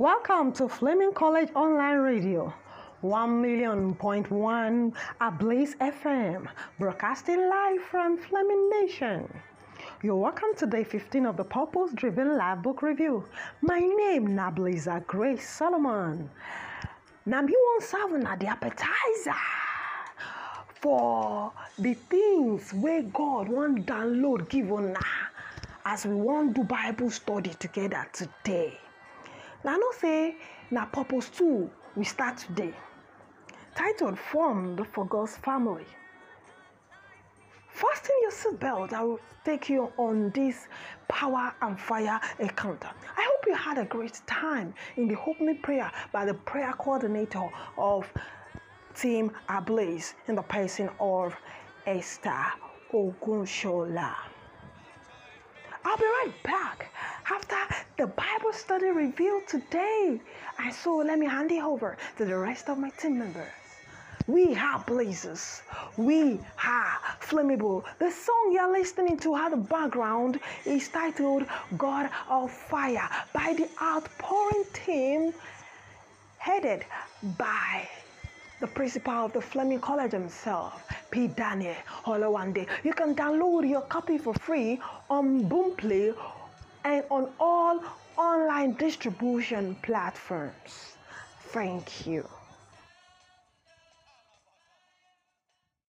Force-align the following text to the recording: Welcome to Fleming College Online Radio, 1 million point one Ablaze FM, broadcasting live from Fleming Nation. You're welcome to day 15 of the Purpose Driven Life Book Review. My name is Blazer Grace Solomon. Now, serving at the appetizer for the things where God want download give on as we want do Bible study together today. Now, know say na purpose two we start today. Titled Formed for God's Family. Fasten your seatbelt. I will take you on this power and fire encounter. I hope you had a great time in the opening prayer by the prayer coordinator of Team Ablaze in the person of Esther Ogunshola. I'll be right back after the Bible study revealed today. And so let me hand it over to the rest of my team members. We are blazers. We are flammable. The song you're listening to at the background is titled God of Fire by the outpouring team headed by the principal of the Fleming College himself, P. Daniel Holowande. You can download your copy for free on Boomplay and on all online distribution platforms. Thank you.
Welcome 0.00 0.52
to 0.52 0.66
Fleming 0.66 1.12
College 1.12 1.50
Online 1.54 1.98
Radio, 1.98 2.54
1 3.02 3.42
million 3.42 3.94
point 3.94 4.30
one 4.30 4.94
Ablaze 5.20 5.74
FM, 5.74 6.48
broadcasting 6.78 7.50
live 7.50 7.82
from 7.82 8.16
Fleming 8.16 8.70
Nation. 8.80 9.30
You're 10.02 10.16
welcome 10.16 10.54
to 10.56 10.66
day 10.66 10.84
15 10.84 11.26
of 11.26 11.36
the 11.36 11.44
Purpose 11.44 11.90
Driven 11.92 12.38
Life 12.38 12.62
Book 12.62 12.80
Review. 12.80 13.26
My 13.60 13.78
name 13.78 14.38
is 14.38 14.54
Blazer 14.54 15.04
Grace 15.06 15.46
Solomon. 15.46 16.30
Now, 17.26 17.46
serving 17.80 18.24
at 18.24 18.40
the 18.40 18.46
appetizer 18.46 19.36
for 20.80 21.52
the 21.78 21.92
things 21.92 22.72
where 22.72 23.02
God 23.02 23.50
want 23.50 23.84
download 23.84 24.48
give 24.48 24.72
on 24.72 24.96
as 25.84 26.06
we 26.06 26.14
want 26.14 26.54
do 26.54 26.64
Bible 26.64 27.10
study 27.10 27.50
together 27.58 28.08
today. 28.14 28.78
Now, 29.62 29.76
know 29.76 29.92
say 29.92 30.36
na 30.70 30.86
purpose 30.86 31.28
two 31.28 31.70
we 31.94 32.04
start 32.04 32.38
today. 32.38 32.72
Titled 33.74 34.18
Formed 34.18 34.86
for 34.86 35.04
God's 35.04 35.36
Family. 35.36 35.84
Fasten 37.68 38.16
your 38.22 38.30
seatbelt. 38.30 38.92
I 38.94 39.04
will 39.04 39.20
take 39.44 39.68
you 39.68 39.92
on 39.98 40.30
this 40.30 40.66
power 41.08 41.54
and 41.60 41.78
fire 41.78 42.18
encounter. 42.38 42.90
I 43.16 43.22
hope 43.22 43.46
you 43.46 43.54
had 43.54 43.78
a 43.78 43.84
great 43.84 44.20
time 44.26 44.72
in 44.96 45.08
the 45.08 45.18
opening 45.26 45.58
prayer 45.58 45.90
by 46.10 46.24
the 46.24 46.34
prayer 46.34 46.72
coordinator 46.72 47.48
of 47.76 48.10
Team 48.94 49.30
Ablaze 49.48 50.14
in 50.26 50.36
the 50.36 50.42
person 50.42 50.88
of 50.98 51.36
Esther 51.86 52.46
Ogunshola. 52.92 54.14
I'll 55.84 55.96
be 55.96 56.04
right 56.04 56.32
back 56.44 56.92
after 57.30 57.56
the 58.00 58.06
Bible 58.06 58.50
study 58.54 58.86
revealed 58.86 59.46
today. 59.46 60.18
And 60.58 60.72
so 60.72 60.96
let 60.96 61.18
me 61.18 61.26
hand 61.26 61.52
it 61.52 61.62
over 61.62 61.98
to 62.16 62.24
the 62.24 62.34
rest 62.34 62.70
of 62.70 62.78
my 62.78 62.88
team 62.88 63.18
members. 63.18 63.52
We 64.26 64.56
are 64.56 64.82
blazers. 64.86 65.60
We 65.98 66.40
are 66.64 66.98
flammable. 67.20 67.84
The 67.98 68.10
song 68.10 68.52
you're 68.54 68.72
listening 68.72 69.18
to 69.18 69.36
at 69.36 69.50
the 69.50 69.58
background 69.58 70.40
is 70.64 70.88
titled 70.88 71.44
God 71.76 72.08
of 72.30 72.50
Fire 72.50 73.06
by 73.34 73.52
the 73.52 73.68
outpouring 73.82 74.64
team 74.72 75.34
headed 76.38 76.86
by 77.36 77.86
the 78.60 78.66
principal 78.66 79.26
of 79.26 79.34
the 79.34 79.42
Fleming 79.42 79.80
College 79.80 80.12
himself, 80.12 80.86
P. 81.10 81.26
Daniel 81.28 81.76
Holowande. 82.06 82.66
You 82.82 82.94
can 82.94 83.14
download 83.14 83.68
your 83.68 83.82
copy 83.82 84.16
for 84.16 84.32
free 84.32 84.80
on 85.10 85.44
Boomplay 85.50 86.14
and 86.84 87.04
on 87.10 87.32
all 87.38 87.80
online 88.16 88.72
distribution 88.74 89.74
platforms. 89.82 90.96
Thank 91.52 92.06
you. 92.06 92.28